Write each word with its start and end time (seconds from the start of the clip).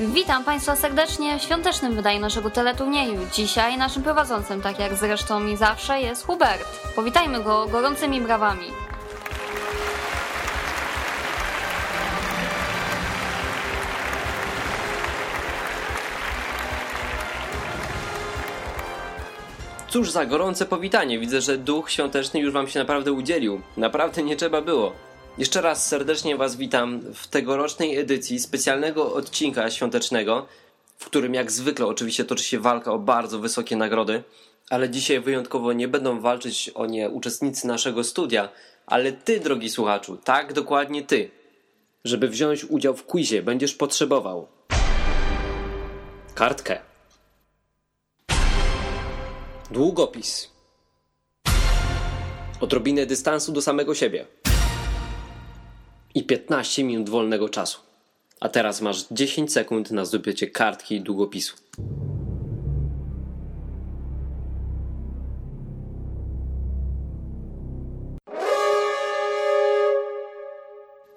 Witam 0.00 0.44
Państwa 0.44 0.76
serdecznie 0.76 1.38
w 1.38 1.42
świątecznym 1.42 1.94
wydaniu 1.94 2.20
naszego 2.20 2.50
teleturnieju. 2.50 3.20
Dzisiaj 3.32 3.78
naszym 3.78 4.02
prowadzącym, 4.02 4.62
tak 4.62 4.78
jak 4.78 4.94
zresztą 4.94 5.46
i 5.46 5.56
zawsze, 5.56 6.00
jest 6.00 6.26
Hubert. 6.26 6.94
Powitajmy 6.96 7.42
go 7.42 7.66
gorącymi 7.66 8.20
brawami. 8.20 8.66
Cóż 19.88 20.10
za 20.10 20.26
gorące 20.26 20.66
powitanie. 20.66 21.18
Widzę, 21.18 21.40
że 21.40 21.58
duch 21.58 21.90
świąteczny 21.90 22.40
już 22.40 22.52
wam 22.52 22.68
się 22.68 22.78
naprawdę 22.78 23.12
udzielił. 23.12 23.60
Naprawdę 23.76 24.22
nie 24.22 24.36
trzeba 24.36 24.62
było. 24.62 25.09
Jeszcze 25.38 25.60
raz 25.60 25.86
serdecznie 25.86 26.36
was 26.36 26.56
witam 26.56 27.00
w 27.14 27.26
tegorocznej 27.26 27.98
edycji 27.98 28.40
specjalnego 28.40 29.14
odcinka 29.14 29.70
świątecznego, 29.70 30.46
w 30.98 31.04
którym 31.04 31.34
jak 31.34 31.52
zwykle 31.52 31.86
oczywiście 31.86 32.24
toczy 32.24 32.44
się 32.44 32.60
walka 32.60 32.92
o 32.92 32.98
bardzo 32.98 33.38
wysokie 33.38 33.76
nagrody, 33.76 34.22
ale 34.70 34.90
dzisiaj 34.90 35.20
wyjątkowo 35.20 35.72
nie 35.72 35.88
będą 35.88 36.20
walczyć 36.20 36.70
o 36.74 36.86
nie 36.86 37.10
uczestnicy 37.10 37.66
naszego 37.66 38.04
studia, 38.04 38.48
ale 38.86 39.12
ty, 39.12 39.40
drogi 39.40 39.70
słuchaczu, 39.70 40.16
tak 40.16 40.52
dokładnie 40.52 41.02
ty. 41.02 41.30
Żeby 42.04 42.28
wziąć 42.28 42.64
udział 42.64 42.96
w 42.96 43.04
quizie, 43.04 43.42
będziesz 43.42 43.74
potrzebował 43.74 44.46
kartkę 46.34 46.80
Długopis. 49.70 50.50
Odrobinę 52.60 53.06
dystansu 53.06 53.52
do 53.52 53.62
samego 53.62 53.94
siebie. 53.94 54.26
I 56.14 56.24
15 56.24 56.84
minut 56.84 57.10
wolnego 57.10 57.48
czasu. 57.48 57.80
A 58.40 58.48
teraz 58.48 58.80
masz 58.80 59.06
10 59.10 59.52
sekund 59.52 59.90
na 59.90 60.04
zdobycie 60.04 60.46
kartki 60.46 60.94
i 60.94 61.00
długopisu. 61.00 61.56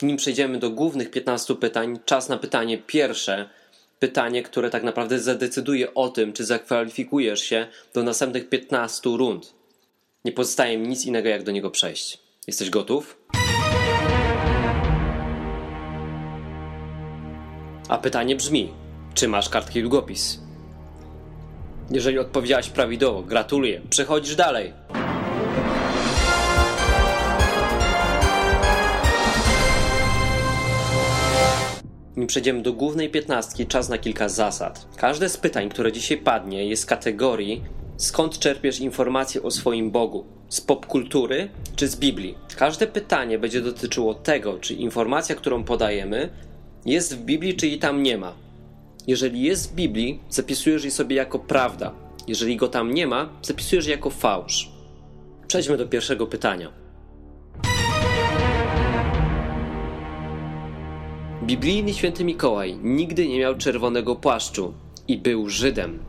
Nim 0.02 0.18
przejdziemy 0.18 0.60
do 0.60 0.70
głównych 0.70 1.12
15 1.12 1.56
pytań, 1.56 2.00
czas 2.06 2.30
na 2.30 2.38
pytanie 2.38 2.78
pierwsze, 2.78 3.50
pytanie, 4.00 4.44
które 4.44 4.70
tak 4.70 4.84
naprawdę 4.84 5.20
zadecyduje 5.20 5.94
o 5.94 6.10
tym, 6.10 6.34
czy 6.34 6.46
zakwalifikujesz 6.46 7.42
się 7.42 7.68
do 7.94 8.04
następnych 8.04 8.50
15 8.50 9.10
rund. 9.10 9.54
Nie 10.26 10.32
pozostaje 10.32 10.78
mi 10.78 10.88
nic 10.88 11.06
innego, 11.06 11.30
jak 11.30 11.44
do 11.44 11.52
niego 11.52 11.72
przejść. 11.72 12.20
Jesteś 12.48 12.70
gotów? 12.70 13.18
A 17.88 17.98
pytanie 17.98 18.36
brzmi: 18.36 18.74
czy 19.14 19.28
masz 19.28 19.50
kartki 19.50 19.82
długopis? 19.82 20.40
Jeżeli 21.92 22.20
odpowiedziałaś 22.20 22.70
prawidłowo, 22.70 23.22
gratuluję. 23.22 23.82
Przechodzisz 23.90 24.36
dalej. 24.36 24.74
Nim 32.18 32.28
przejdziemy 32.28 32.62
do 32.62 32.74
głównej 32.74 33.10
piętnastki, 33.10 33.68
czas 33.68 33.90
na 33.90 33.98
kilka 33.98 34.30
zasad. 34.30 34.88
Każde 34.98 35.30
z 35.30 35.38
pytań, 35.38 35.70
które 35.70 35.92
dzisiaj 35.92 36.18
padnie, 36.18 36.66
jest 36.66 36.86
kategorii 36.86 37.64
skąd 37.98 38.40
czerpiesz 38.40 38.80
informacje 38.80 39.44
o 39.44 39.52
swoim 39.52 39.92
Bogu? 39.92 40.26
Z 40.50 40.62
popkultury 40.62 41.50
czy 41.76 41.88
z 41.88 41.96
Biblii? 41.96 42.38
Każde 42.58 42.88
pytanie 42.88 43.40
będzie 43.40 43.62
dotyczyło 43.62 44.14
tego, 44.14 44.60
czy 44.60 44.74
informacja, 44.74 45.36
którą 45.36 45.64
podajemy, 45.64 46.30
jest 46.86 47.18
w 47.18 47.26
Biblii, 47.26 47.56
czy 47.56 47.68
jej 47.68 47.80
tam 47.80 48.04
nie 48.04 48.18
ma. 48.18 48.34
Jeżeli 49.08 49.42
jest 49.42 49.72
w 49.72 49.76
Biblii, 49.76 50.20
zapisujesz 50.30 50.86
je 50.86 50.92
sobie 50.92 51.16
jako 51.16 51.40
prawda. 51.40 51.92
Jeżeli 52.28 52.58
go 52.58 52.68
tam 52.68 52.94
nie 52.94 53.08
ma, 53.08 53.30
zapisujesz 53.42 53.86
je 53.86 53.92
jako 53.92 54.10
fałsz. 54.10 54.72
Przejdźmy 55.48 55.78
do 55.78 55.88
pierwszego 55.88 56.28
pytania. 56.28 56.72
Biblijny 61.44 61.94
święty 61.94 62.24
Mikołaj 62.24 62.78
nigdy 62.84 63.28
nie 63.28 63.40
miał 63.40 63.58
czerwonego 63.58 64.16
płaszczu 64.16 64.74
i 65.08 65.18
był 65.18 65.50
Żydem. 65.50 66.00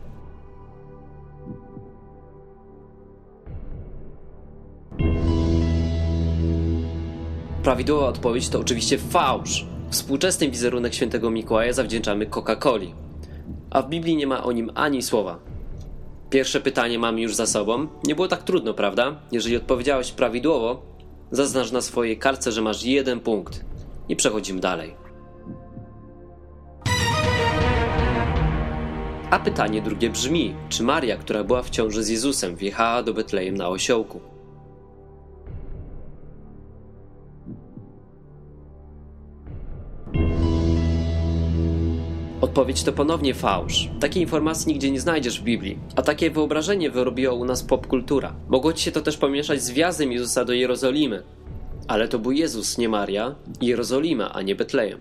Prawidłowa 7.63 8.07
odpowiedź 8.07 8.49
to 8.49 8.59
oczywiście 8.59 8.97
fałsz. 8.97 9.74
Współczesny 9.95 10.49
wizerunek 10.49 10.93
świętego 10.93 11.31
Mikołaja 11.31 11.73
zawdzięczamy 11.73 12.25
Coca-Coli. 12.25 12.93
A 13.69 13.81
w 13.81 13.89
Biblii 13.89 14.15
nie 14.15 14.27
ma 14.27 14.43
o 14.43 14.51
nim 14.51 14.71
ani 14.75 15.01
słowa. 15.01 15.39
Pierwsze 16.29 16.61
pytanie 16.61 16.99
mamy 16.99 17.21
już 17.21 17.35
za 17.35 17.45
sobą. 17.45 17.87
Nie 18.03 18.15
było 18.15 18.27
tak 18.27 18.43
trudno, 18.43 18.73
prawda? 18.73 19.19
Jeżeli 19.31 19.57
odpowiedziałeś 19.57 20.11
prawidłowo, 20.11 20.81
zaznacz 21.31 21.71
na 21.71 21.81
swojej 21.81 22.17
kartce, 22.17 22.51
że 22.51 22.61
masz 22.61 22.83
jeden 22.83 23.19
punkt. 23.19 23.65
I 24.09 24.15
przechodzimy 24.15 24.59
dalej. 24.59 24.95
A 29.31 29.39
pytanie 29.39 29.81
drugie 29.81 30.09
brzmi: 30.09 30.55
czy 30.69 30.83
Maria, 30.83 31.17
która 31.17 31.43
była 31.43 31.61
w 31.61 31.69
ciąży 31.69 32.03
z 32.03 32.09
Jezusem, 32.09 32.55
wjechała 32.55 33.03
do 33.03 33.13
Betlejem 33.13 33.57
na 33.57 33.69
osiołku? 33.69 34.34
Odpowiedź 42.55 42.83
to 42.83 42.93
ponownie 42.93 43.33
fałsz. 43.33 43.89
Takiej 43.99 44.23
informacji 44.23 44.67
nigdzie 44.67 44.91
nie 44.91 44.99
znajdziesz 44.99 45.39
w 45.39 45.43
Biblii, 45.43 45.79
a 45.95 46.01
takie 46.01 46.31
wyobrażenie 46.31 46.89
wyrobiła 46.89 47.33
u 47.33 47.45
nas 47.45 47.63
popkultura. 47.63 48.35
Mogło 48.49 48.73
ci 48.73 48.83
się 48.83 48.91
to 48.91 49.01
też 49.01 49.17
pomieszać 49.17 49.61
z 49.61 49.71
wjazdem 49.71 50.11
Jezusa 50.11 50.45
do 50.45 50.53
Jerozolimy. 50.53 51.23
Ale 51.87 52.07
to 52.07 52.19
był 52.19 52.31
Jezus, 52.31 52.77
nie 52.77 52.89
Maria, 52.89 53.35
Jerozolima, 53.61 54.33
a 54.33 54.41
nie 54.41 54.55
Betlejem. 54.55 54.99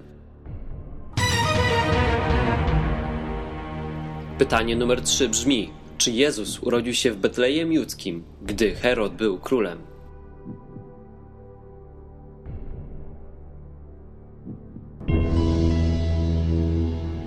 Pytanie 4.38 4.76
numer 4.76 5.00
3 5.00 5.28
brzmi: 5.28 5.71
czy 5.98 6.10
Jezus 6.10 6.59
urodził 6.62 6.94
się 6.94 7.10
w 7.10 7.16
Betlejem 7.16 7.72
Judzkim, 7.72 8.25
gdy 8.42 8.75
Herod 8.75 9.15
był 9.15 9.38
królem? 9.38 9.94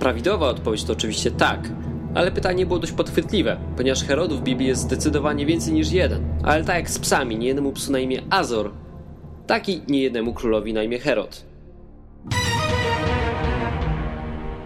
Prawidłowa 0.08 0.48
odpowiedź 0.48 0.84
to 0.84 0.92
oczywiście 0.92 1.30
tak, 1.30 1.68
ale 2.14 2.32
pytanie 2.32 2.66
było 2.66 2.78
dość 2.78 2.92
podchwytliwe, 2.92 3.56
ponieważ 3.76 4.04
Herodów 4.04 4.40
w 4.40 4.42
Biblii 4.42 4.68
jest 4.68 4.82
zdecydowanie 4.82 5.46
więcej 5.46 5.72
niż 5.72 5.92
jeden. 5.92 6.24
Ale 6.44 6.64
tak 6.64 6.76
jak 6.76 6.90
z 6.90 6.98
psami, 6.98 7.38
nie 7.38 7.46
jednemu 7.46 7.72
psu 7.72 7.92
na 7.92 7.98
imię 7.98 8.22
Azor, 8.30 8.72
tak 9.46 9.68
i 9.68 9.82
nie 9.88 10.02
jednemu 10.02 10.34
królowi 10.34 10.72
na 10.72 10.82
imię 10.82 10.98
Herod. 10.98 11.44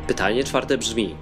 Pytanie 0.07 0.45
czwarte 0.45 0.79
brzmi: 0.79 1.15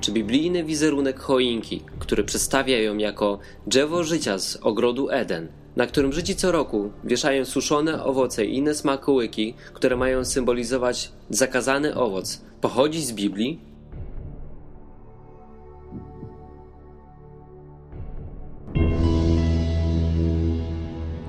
czy 0.00 0.12
biblijny 0.12 0.64
wizerunek 0.64 1.20
choinki, 1.20 1.82
który 1.98 2.24
przedstawia 2.24 2.78
ją 2.78 2.96
jako 2.96 3.38
drzewo 3.66 4.04
życia 4.04 4.38
z 4.38 4.56
ogrodu 4.56 5.10
Eden, 5.10 5.48
na 5.76 5.86
którym 5.86 6.12
Żydzi 6.12 6.36
co 6.36 6.52
roku 6.52 6.90
wieszają 7.04 7.44
suszone 7.44 8.04
owoce 8.04 8.44
i 8.44 8.56
inne 8.56 8.74
smakołyki, 8.74 9.54
które 9.72 9.96
mają 9.96 10.24
symbolizować 10.24 11.12
zakazany 11.30 11.94
owoc, 11.94 12.42
pochodzi 12.66 13.02
z 13.02 13.12
Biblii? 13.12 13.60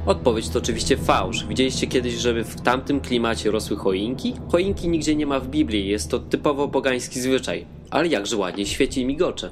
Odpowiedź 0.05 0.49
to 0.49 0.59
oczywiście 0.59 0.97
fałsz. 0.97 1.45
Widzieliście 1.45 1.87
kiedyś, 1.87 2.13
żeby 2.13 2.43
w 2.43 2.61
tamtym 2.61 3.01
klimacie 3.01 3.51
rosły 3.51 3.77
choinki? 3.77 4.33
Choinki 4.51 4.89
nigdzie 4.89 5.15
nie 5.15 5.25
ma 5.25 5.39
w 5.39 5.47
Biblii, 5.47 5.87
jest 5.87 6.11
to 6.11 6.19
typowo 6.19 6.67
pogański 6.67 7.21
zwyczaj. 7.21 7.65
Ale 7.91 8.07
jakże 8.07 8.37
ładnie 8.37 8.65
świeci 8.65 9.01
i 9.01 9.05
migocze. 9.05 9.49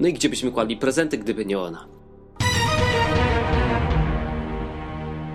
No 0.00 0.08
i 0.08 0.12
gdzie 0.12 0.28
byśmy 0.28 0.52
kładli 0.52 0.76
prezenty, 0.76 1.18
gdyby 1.18 1.46
nie 1.46 1.58
ona? 1.58 1.86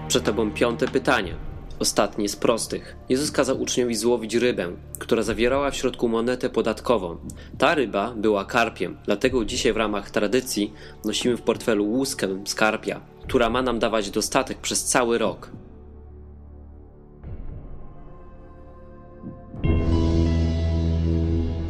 Przed 0.07 0.23
tobą 0.23 0.51
piąte 0.51 0.87
pytanie. 0.87 1.35
Ostatnie 1.79 2.29
z 2.29 2.35
prostych. 2.35 2.95
Jezus 3.09 3.31
kazał 3.31 3.61
uczniowi 3.61 3.95
złowić 3.95 4.35
rybę, 4.35 4.71
która 4.99 5.23
zawierała 5.23 5.71
w 5.71 5.75
środku 5.75 6.07
monetę 6.07 6.49
podatkową. 6.49 7.17
Ta 7.57 7.75
ryba 7.75 8.13
była 8.17 8.45
karpiem, 8.45 8.97
dlatego 9.05 9.45
dzisiaj 9.45 9.73
w 9.73 9.77
ramach 9.77 10.11
tradycji 10.11 10.73
nosimy 11.05 11.37
w 11.37 11.41
portfelu 11.41 11.85
łuskę 11.85 12.27
z 12.45 12.55
karpia, 12.55 13.01
która 13.23 13.49
ma 13.49 13.61
nam 13.61 13.79
dawać 13.79 14.09
dostatek 14.09 14.57
przez 14.57 14.83
cały 14.83 15.17
rok. 15.17 15.51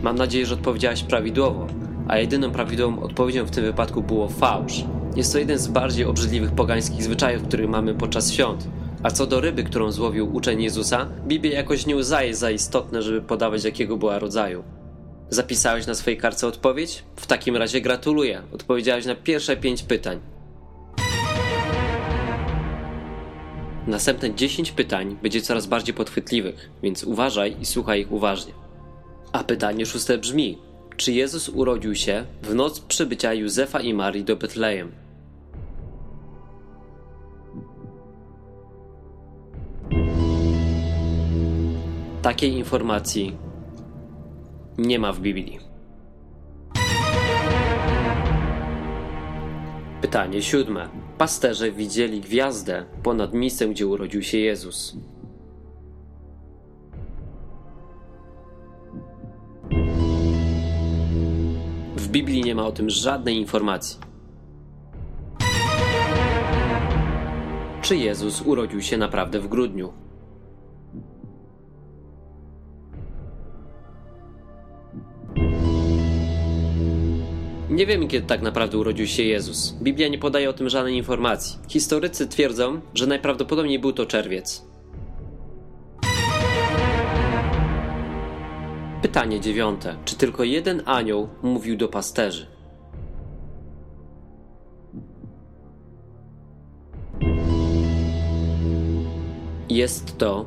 Mam 0.04 0.16
nadzieję, 0.16 0.46
że 0.46 0.54
odpowiedziałaś 0.54 1.04
prawidłowo, 1.04 1.68
a 2.08 2.18
jedyną 2.18 2.52
prawidłową 2.52 3.04
odpowiedzią 3.04 3.46
w 3.46 3.52
tym 3.52 3.64
wypadku 3.64 4.04
było 4.04 4.30
fałsz. 4.30 4.84
Jest 5.16 5.34
to 5.34 5.40
jeden 5.40 5.58
z 5.58 5.68
bardziej 5.68 6.06
obrzydliwych 6.06 6.52
pogańskich 6.52 7.04
zwyczajów, 7.04 7.44
które 7.44 7.68
mamy 7.68 7.96
podczas 7.96 8.32
świąt. 8.32 8.68
A 9.04 9.12
co 9.12 9.28
do 9.28 9.42
ryby, 9.42 9.64
którą 9.64 9.92
złowił 9.92 10.36
uczeń 10.36 10.64
Jezusa, 10.64 11.08
Biblia 11.28 11.58
jakoś 11.58 11.86
nie 11.86 11.96
uznaje 11.96 12.36
za 12.36 12.52
istotne, 12.52 13.02
żeby 13.02 13.22
podawać 13.22 13.64
jakiego 13.64 13.98
była 13.98 14.20
rodzaju. 14.20 14.64
Zapisałeś 15.30 15.88
na 15.88 15.96
swojej 15.96 16.20
kartce 16.20 16.48
odpowiedź? 16.48 17.04
W 17.16 17.28
takim 17.28 17.56
razie 17.56 17.82
gratuluję. 17.82 18.42
Odpowiedziałeś 18.54 19.06
na 19.06 19.16
pierwsze 19.16 19.58
pięć 19.58 19.84
pytań. 19.84 20.20
Następne 23.88 24.36
10 24.36 24.72
pytań 24.72 25.18
będzie 25.24 25.42
coraz 25.42 25.68
bardziej 25.68 25.94
podchwytliwych, 25.94 26.70
więc 26.84 27.04
uważaj 27.04 27.56
i 27.62 27.66
słuchaj 27.66 28.02
ich 28.02 28.12
uważnie. 28.12 28.54
A 29.32 29.44
pytanie 29.44 29.86
szóste 29.86 30.18
brzmi: 30.18 30.58
Czy 30.98 31.12
Jezus 31.12 31.50
urodził 31.50 31.96
się 31.96 32.26
w 32.44 32.56
noc 32.56 32.80
przybycia 32.80 33.34
Józefa 33.34 33.80
i 33.80 33.94
Marii 33.94 34.24
do 34.24 34.36
Betlejem? 34.36 35.07
Takiej 42.28 42.54
informacji 42.54 43.38
nie 44.78 45.00
ma 45.00 45.12
w 45.12 45.20
Biblii. 45.20 45.60
Pytanie 50.02 50.42
siódme. 50.42 50.90
Pasterze 51.18 51.72
widzieli 51.72 52.22
gwiazdę 52.22 52.86
ponad 53.04 53.34
miejscem, 53.34 53.72
gdzie 53.72 53.88
urodził 53.88 54.24
się 54.24 54.38
Jezus. 54.38 54.98
W 61.96 62.08
Biblii 62.08 62.44
nie 62.44 62.56
ma 62.56 62.68
o 62.68 62.72
tym 62.72 62.90
żadnej 62.90 63.38
informacji. 63.38 64.00
Czy 67.82 67.96
Jezus 67.96 68.42
urodził 68.42 68.82
się 68.82 68.98
naprawdę 68.98 69.40
w 69.40 69.48
grudniu? 69.48 70.07
Nie 77.78 77.86
wiemy, 77.86 78.08
kiedy 78.08 78.28
tak 78.28 78.42
naprawdę 78.42 78.78
urodził 78.78 79.08
się 79.08 79.24
Jezus. 79.24 79.74
Biblia 79.82 80.08
nie 80.08 80.18
podaje 80.18 80.50
o 80.50 80.54
tym 80.54 80.70
żadnej 80.70 80.98
informacji. 80.98 81.60
Historycy 81.68 82.28
twierdzą, 82.28 82.82
że 82.94 83.08
najprawdopodobniej 83.08 83.80
był 83.80 83.94
to 83.94 84.06
czerwiec. 84.06 84.66
Pytanie 89.02 89.40
dziewiąte. 89.40 89.96
Czy 90.06 90.16
tylko 90.16 90.44
jeden 90.44 90.82
anioł 90.86 91.30
mówił 91.44 91.78
do 91.78 91.88
pasterzy? 91.88 92.48
Jest 99.70 100.18
to 100.18 100.46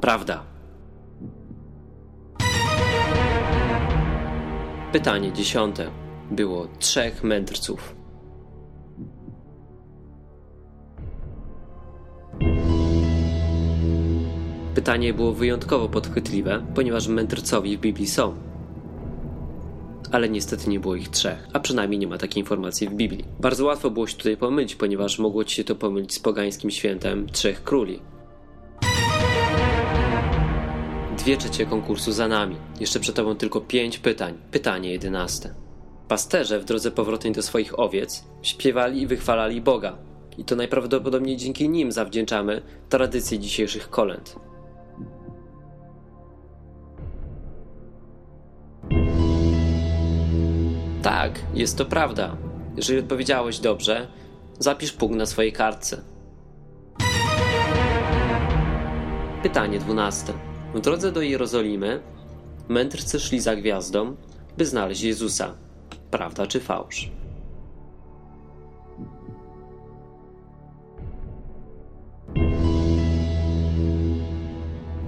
prawda. 0.00 0.53
Pytanie 4.94 5.32
dziesiąte. 5.32 5.90
Było 6.30 6.68
trzech 6.78 7.24
mędrców. 7.24 7.96
Pytanie 14.74 15.14
było 15.14 15.32
wyjątkowo 15.32 15.88
podchwytliwe, 15.88 16.66
ponieważ 16.74 17.08
mędrcowi 17.08 17.76
w 17.76 17.80
Biblii 17.80 18.06
są. 18.06 18.34
Ale 20.12 20.28
niestety 20.28 20.70
nie 20.70 20.80
było 20.80 20.94
ich 20.94 21.08
trzech, 21.08 21.48
a 21.52 21.60
przynajmniej 21.60 21.98
nie 21.98 22.06
ma 22.06 22.18
takiej 22.18 22.40
informacji 22.40 22.88
w 22.88 22.94
Biblii. 22.94 23.24
Bardzo 23.40 23.64
łatwo 23.64 23.90
było 23.90 24.06
się 24.06 24.16
tutaj 24.16 24.36
pomylić, 24.36 24.76
ponieważ 24.76 25.18
mogło 25.18 25.44
ci 25.44 25.56
się 25.56 25.64
to 25.64 25.74
pomylić 25.74 26.14
z 26.14 26.20
pogańskim 26.20 26.70
świętem 26.70 27.26
Trzech 27.26 27.64
Króli. 27.64 28.13
Dwie 31.24 31.36
trzecie 31.36 31.66
konkursu 31.66 32.12
za 32.12 32.28
nami. 32.28 32.56
Jeszcze 32.80 33.00
przed 33.00 33.16
tobą 33.16 33.34
tylko 33.36 33.60
pięć 33.60 33.98
pytań. 33.98 34.38
Pytanie 34.50 34.92
jedenaste. 34.92 35.54
Pasterze 36.08 36.60
w 36.60 36.64
drodze 36.64 36.90
powrotnej 36.90 37.32
do 37.32 37.42
swoich 37.42 37.78
owiec 37.78 38.24
śpiewali 38.42 39.02
i 39.02 39.06
wychwalali 39.06 39.60
Boga. 39.60 39.98
I 40.38 40.44
to 40.44 40.56
najprawdopodobniej 40.56 41.36
dzięki 41.36 41.68
nim 41.68 41.92
zawdzięczamy 41.92 42.62
tradycję 42.88 43.38
dzisiejszych 43.38 43.90
kolęd. 43.90 44.36
Tak, 51.02 51.40
jest 51.54 51.78
to 51.78 51.84
prawda. 51.84 52.36
Jeżeli 52.76 52.98
odpowiedziałeś 52.98 53.58
dobrze, 53.58 54.06
zapisz 54.58 54.92
punkt 54.92 55.16
na 55.16 55.26
swojej 55.26 55.52
kartce. 55.52 56.02
Pytanie 59.42 59.78
dwunaste. 59.78 60.53
W 60.74 60.80
drodze 60.80 61.12
do 61.12 61.22
Jerozolimy 61.22 62.00
mędrcy 62.68 63.20
szli 63.20 63.40
za 63.40 63.56
gwiazdą, 63.56 64.16
by 64.58 64.66
znaleźć 64.66 65.02
Jezusa. 65.02 65.54
Prawda 66.10 66.46
czy 66.46 66.60
fałsz? 66.60 67.10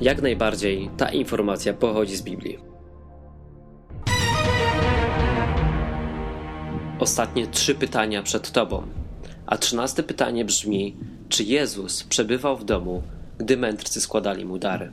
Jak 0.00 0.22
najbardziej 0.22 0.90
ta 0.96 1.08
informacja 1.08 1.74
pochodzi 1.74 2.16
z 2.16 2.22
Biblii. 2.22 2.58
Ostatnie 6.98 7.46
trzy 7.46 7.74
pytania 7.74 8.22
przed 8.22 8.50
Tobą. 8.50 8.82
A 9.46 9.58
trzynaste 9.58 10.02
pytanie 10.02 10.44
brzmi: 10.44 10.96
czy 11.28 11.44
Jezus 11.44 12.04
przebywał 12.04 12.56
w 12.56 12.64
domu, 12.64 13.02
gdy 13.38 13.56
mędrcy 13.56 14.00
składali 14.00 14.44
mu 14.44 14.58
dary? 14.58 14.92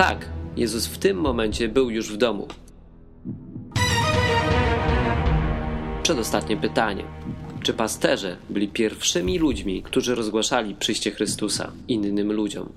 Tak, 0.00 0.28
Jezus 0.56 0.86
w 0.86 0.98
tym 0.98 1.16
momencie 1.20 1.68
był 1.68 1.90
już 1.90 2.12
w 2.12 2.16
domu. 2.16 2.48
Przedostatnie 6.02 6.56
pytanie. 6.56 7.04
Czy 7.62 7.74
pasterze 7.74 8.36
byli 8.50 8.68
pierwszymi 8.68 9.38
ludźmi, 9.38 9.82
którzy 9.82 10.14
rozgłaszali 10.14 10.74
przyjście 10.74 11.10
Chrystusa 11.10 11.72
innym 11.88 12.32
ludziom? 12.32 12.72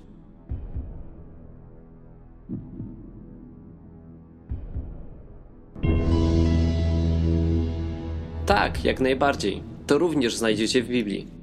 Tak, 8.46 8.84
jak 8.84 9.00
najbardziej. 9.00 9.62
To 9.86 9.98
również 9.98 10.36
znajdziecie 10.36 10.82
w 10.82 10.88
Biblii. 10.88 11.33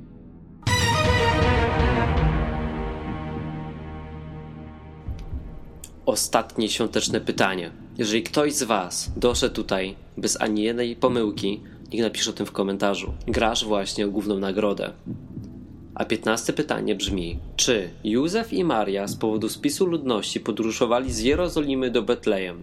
Ostatnie 6.12 6.70
świąteczne 6.70 7.22
pytanie. 7.22 7.72
Jeżeli 7.98 8.24
ktoś 8.24 8.54
z 8.54 8.64
Was 8.64 9.12
doszedł 9.18 9.56
tutaj 9.56 9.96
bez 10.18 10.42
ani 10.42 10.64
jednej 10.64 10.96
pomyłki, 10.96 11.62
niech 11.94 12.02
napisze 12.02 12.30
o 12.30 12.34
tym 12.34 12.46
w 12.46 12.52
komentarzu. 12.52 13.14
Grasz 13.28 13.66
właśnie 13.66 14.06
o 14.06 14.10
główną 14.10 14.40
nagrodę. 14.40 14.92
A 15.96 16.06
piętnaste 16.06 16.54
pytanie 16.54 16.96
brzmi: 16.96 17.40
czy 17.56 17.90
Józef 18.04 18.54
i 18.54 18.64
Maria 18.64 19.08
z 19.08 19.16
powodu 19.16 19.50
spisu 19.50 19.86
ludności 19.86 20.40
podróżowali 20.40 21.14
z 21.14 21.20
Jerozolimy 21.20 21.92
do 21.92 22.02
Betlejem? 22.02 22.62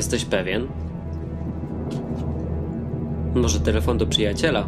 Jesteś 0.00 0.24
pewien? 0.24 0.66
Może 3.34 3.60
telefon 3.60 3.98
do 3.98 4.06
przyjaciela? 4.06 4.66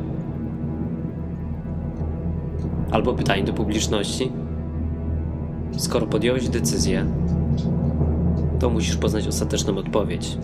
Albo 2.91 3.15
pytanie 3.15 3.45
do 3.45 3.53
publiczności? 3.53 4.33
Skoro 5.77 6.07
podjąłeś 6.07 6.49
decyzję, 6.49 7.07
to 8.59 8.71
musisz 8.71 8.97
poznać 8.97 9.29
ostateczną 9.29 9.77
odpowiedź. 9.77 10.39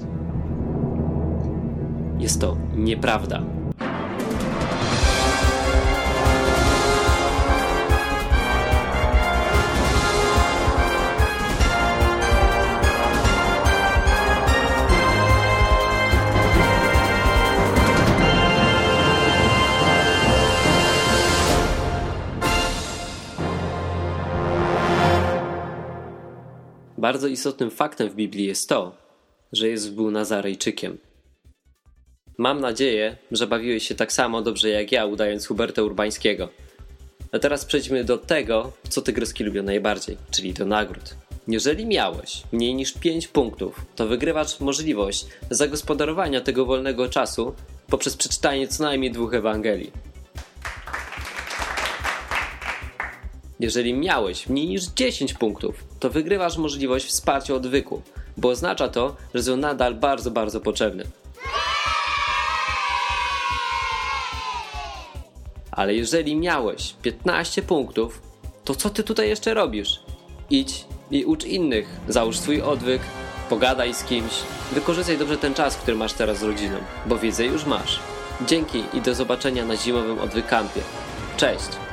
Jest 2.19 2.41
to 2.41 2.57
nieprawda. 2.77 3.43
Bardzo 27.09 27.29
istotnym 27.29 27.71
faktem 27.71 28.09
w 28.09 28.15
Biblii 28.15 28.47
jest 28.47 28.69
to, 28.69 28.97
że 29.53 29.69
Jezus 29.69 29.91
był 29.91 30.11
Nazarejczykiem. 30.11 30.99
Mam 32.39 32.61
nadzieję, 32.61 33.17
że 33.31 33.47
bawiłeś 33.47 33.89
się 33.89 33.95
tak 33.95 34.13
samo 34.13 34.43
dobrze 34.43 34.69
jak 34.69 34.93
ja, 34.93 35.07
udając 35.07 35.47
Huberta 35.47 35.83
Urbańskiego. 35.83 36.49
A 37.33 37.39
teraz 37.39 37.65
przejdźmy 37.65 38.05
do 38.05 38.19
tego, 38.19 38.73
co 38.89 39.03
tygryski 39.03 39.45
lubią 39.45 39.63
najbardziej, 39.63 40.17
czyli 40.31 40.55
do 40.55 40.67
nagród. 40.67 41.15
Jeżeli 41.49 41.87
miałeś 41.87 42.43
mniej 42.53 42.75
niż 42.75 42.93
5 42.93 43.29
punktów, 43.29 43.81
to 43.97 44.07
wygrywasz 44.07 44.61
możliwość 44.61 45.27
zagospodarowania 45.51 46.41
tego 46.41 46.67
wolnego 46.67 47.09
czasu 47.09 47.55
poprzez 47.87 48.17
przeczytanie 48.17 48.69
co 48.69 48.83
najmniej 48.83 49.13
dwóch 49.13 49.35
Ewangelii. 49.35 49.93
Jeżeli 53.61 53.95
miałeś 53.95 54.49
mniej 54.49 54.67
niż 54.67 54.87
10 54.87 55.35
punktów, 55.35 55.88
to 56.01 56.11
wygrywasz 56.11 56.57
możliwość 56.57 57.07
wsparcia 57.07 57.55
odwyku, 57.55 58.03
bo 58.37 58.49
oznacza 58.49 58.89
to, 58.89 59.17
że 59.35 59.43
są 59.43 59.57
nadal 59.57 59.95
bardzo, 59.95 60.31
bardzo 60.31 60.61
potrzebny. 60.61 61.05
Ale 65.71 65.95
jeżeli 65.95 66.37
miałeś 66.37 66.95
15 67.03 67.63
punktów, 67.63 68.23
to 68.65 68.75
co 68.75 68.91
ty 68.91 69.05
tutaj 69.05 69.29
jeszcze 69.29 69.55
robisz? 69.55 70.01
Idź 70.51 70.85
i 71.11 71.25
ucz 71.25 71.45
innych, 71.45 72.01
załóż 72.09 72.39
swój 72.39 72.63
odwyk, 72.63 73.03
pogadaj 73.49 73.95
z 73.95 74.05
kimś, 74.05 74.33
wykorzystaj 74.73 75.19
dobrze 75.19 75.39
ten 75.39 75.55
czas, 75.55 75.77
który 75.77 75.97
masz 75.97 76.13
teraz 76.13 76.39
z 76.39 76.43
rodziną, 76.43 76.77
bo 77.07 77.19
wiedzę 77.19 77.45
już 77.45 77.65
masz. 77.65 78.01
Dzięki 78.47 78.85
i 78.95 79.01
do 79.01 79.15
zobaczenia 79.15 79.65
na 79.65 79.77
zimowym 79.77 80.19
odwykampie. 80.19 80.81
Cześć! 81.37 81.88